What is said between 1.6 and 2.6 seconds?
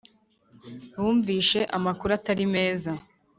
amakuru atari